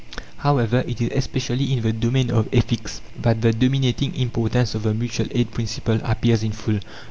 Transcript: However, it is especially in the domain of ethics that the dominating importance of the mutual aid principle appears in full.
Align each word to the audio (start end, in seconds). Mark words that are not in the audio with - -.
However, 0.37 0.83
it 0.87 0.99
is 0.99 1.11
especially 1.15 1.73
in 1.73 1.83
the 1.83 1.93
domain 1.93 2.31
of 2.31 2.49
ethics 2.51 3.01
that 3.21 3.39
the 3.43 3.53
dominating 3.53 4.15
importance 4.15 4.73
of 4.73 4.81
the 4.81 4.95
mutual 4.95 5.27
aid 5.29 5.51
principle 5.51 5.99
appears 6.03 6.41
in 6.41 6.53
full. 6.53 6.79